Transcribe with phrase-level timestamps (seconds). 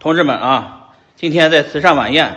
[0.00, 2.34] 同志们啊，今天在慈善晚宴，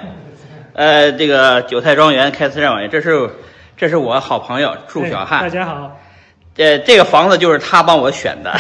[0.74, 3.30] 呃，这个韭菜庄园开慈善晚宴，这是
[3.78, 5.98] 这是我好朋友祝小汉大，家好，
[6.54, 8.54] 这这个房子就是他帮我选的，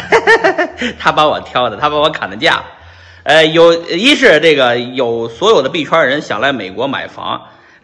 [0.97, 2.63] 他帮我挑的，他帮我砍的价。
[3.23, 7.41] 呃，有一是这个有所有的币圈人想来美国买房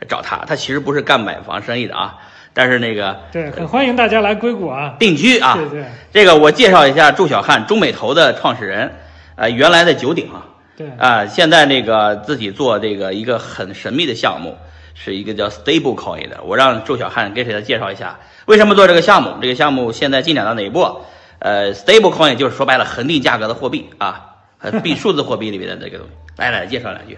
[0.08, 2.16] 找他，他其实不是干买房生意的啊，
[2.54, 4.96] 但是那个对，很欢迎大家来硅谷啊。
[4.98, 8.96] 定居啊，对对这个我介绍一下祝小汉，中美投的创始人，
[9.36, 10.48] 呃，原来在九鼎啊，
[10.80, 14.56] 对啊、现在那个自己做这个一个很神秘的项目，
[14.96, 16.42] 是一个叫 Stable Coin 的。
[16.46, 19.34] 我让周小汉给大家介绍一下为什么做这个项目。
[19.42, 21.02] 这个项目现在进展到哪一步？
[21.40, 26.14] 呃，Stable Coin 就是说白了恒定价格的货币啊，呃，币数字货币里面的这个东西。
[26.42, 27.18] 来来，介绍两句。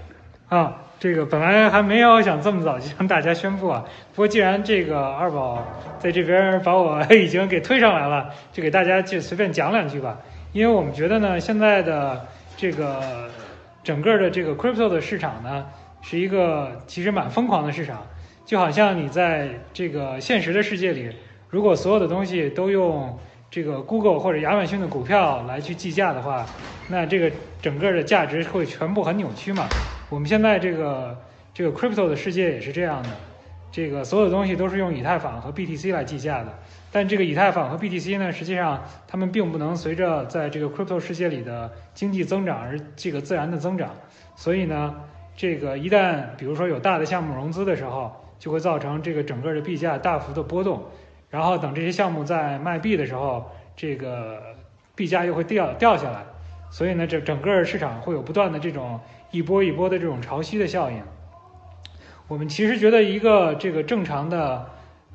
[0.50, 3.86] 啊，这个本来还没有想这么早就 向大家宣布啊，
[4.16, 5.64] 不过既然这个二宝
[6.00, 10.18] 在这边把我 已经给推上来了，就给大家就随便讲两句吧。
[10.52, 12.26] 因为我们觉得呢，现在的
[12.58, 13.30] 这个
[13.84, 15.66] 整个的这个 crypto 的市场呢，
[16.02, 18.06] 是一个其实蛮疯狂的市场，
[18.46, 21.12] 就好像你在这个现实的世界里，
[21.50, 23.18] 如果所有的东西都用
[23.50, 26.48] 这个 Google 或者亚马逊的股票来去计价的话，
[26.88, 29.74] 那这个整个的价值会全部很扭曲嘛。
[30.10, 31.18] 我们现在这个
[31.54, 33.20] 这个 crypto 的世界也是这样的，
[33.72, 36.60] 这个所有东西都是用以太坊和 BTC 来计价的。
[36.92, 43.92] 但这个以太坊和 BTC 呢，实际上它们并不能随着在这个 crypto 世界里的经济增长而这个自然的增长。
[44.36, 44.96] 所以呢，
[45.38, 50.84] 这个一旦比如说有大的项目融资的时候，就会造成这个整个的币价大幅的波动。
[51.30, 54.42] 然后等这些项目在卖币的时候，这个
[54.96, 56.26] 币价又会掉掉下来。
[56.70, 59.00] 所以呢，这整个市场会有不断的这种
[59.32, 61.02] 一波一波的这种潮汐的效应。
[62.32, 64.66] 我们其实觉得一个这个正常的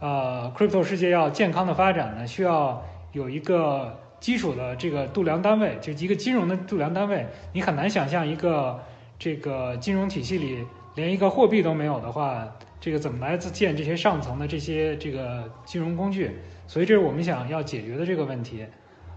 [0.00, 7.26] 呃 crypto 世界要健康的发展呢，需要有一个基础的这个度量单位，就一个金融的度量单位。
[7.54, 8.78] 你很难想象一个
[9.18, 16.32] 这个金融体系里连一个货币都没有的话，这个怎么来自建这些上层的这些这个金融工具？
[16.66, 18.66] 所以这是我们想要解决的这个问题。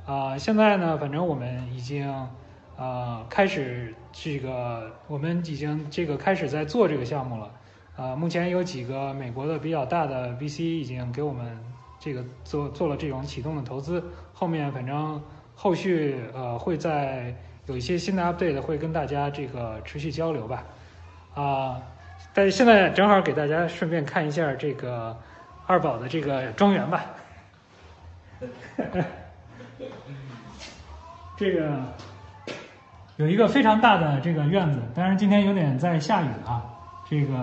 [0.06, 2.10] 啊、现在呢，反正我们已经
[2.78, 7.52] 呃开始这个，我们已经这个开始在做这个项目了。
[8.00, 11.60] 啊、目前有几个美国的比较大的 VC 已经给我们
[12.00, 14.02] 这个做做了这种启动的投资，
[14.34, 15.22] 后面反正
[15.54, 20.64] 后续呃会在有一些新的 update 会跟大家这个持续交流吧。
[21.36, 21.82] 啊、
[22.34, 25.18] 但是现在正好给大家顺便看一下这个
[25.68, 27.06] 二宝的这个庄园吧。
[31.36, 31.78] 这个
[33.18, 36.64] 有一个非常大的这个院子，当然今天有点在下雨啊，
[37.10, 37.34] 这个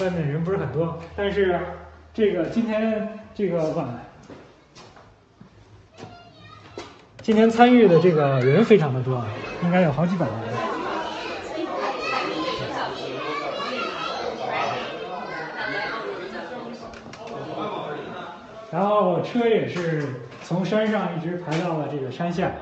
[0.00, 1.58] 外面人不是很多，但是
[2.12, 3.88] 这个今天这个晚，
[7.22, 9.26] 今天参与的这个人非常的多，啊，
[9.62, 10.34] 应该有好几百人。
[18.70, 22.52] 然后车也是从山上一直排到了这个山下。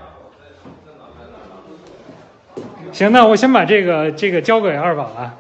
[2.93, 5.37] 行，那我先把这个这个交给二宝了。